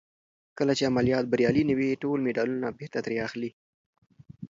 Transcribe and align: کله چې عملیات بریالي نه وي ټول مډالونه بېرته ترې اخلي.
کله 0.57 0.73
چې 0.77 0.83
عملیات 0.91 1.25
بریالي 1.31 1.63
نه 1.69 1.73
وي 1.77 1.89
ټول 2.03 2.17
مډالونه 2.25 2.67
بېرته 2.79 2.99
ترې 3.05 3.17
اخلي. 3.27 3.51